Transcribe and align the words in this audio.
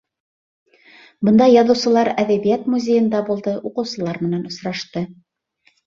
Бында 1.29 1.49
яҙыусылар 1.51 2.11
әҙәбиәт 2.25 2.65
музейында 2.77 3.23
булды, 3.31 3.57
уҡыусылар 3.71 4.23
менән 4.27 4.53
осрашты. 4.55 5.11